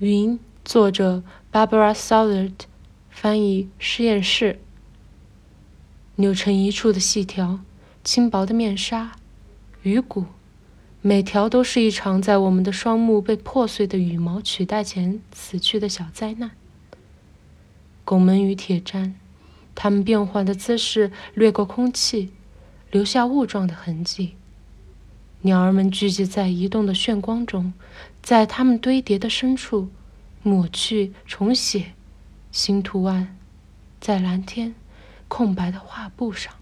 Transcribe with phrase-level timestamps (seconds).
[0.00, 2.52] 云，作者 Barbara Southard，
[3.10, 4.60] 翻译实验室。
[6.14, 7.58] 扭成一处的细条，
[8.04, 9.16] 轻薄的面纱，
[9.82, 10.26] 鱼骨，
[11.02, 16.52] 每条都是一场在我们的双目被破碎的羽毛取代前死去的小灾难。
[18.04, 19.14] 拱门与铁砧，
[19.74, 22.30] 它们变换的姿势掠过空气，
[22.92, 24.36] 留下雾状的痕迹。
[25.42, 27.72] 鸟儿们聚集在移动的炫光中，
[28.20, 29.88] 在它们堆叠的深处，
[30.42, 31.92] 抹去重写
[32.50, 33.38] 新图案，
[34.00, 34.74] 在蓝天
[35.28, 36.52] 空白的画布上。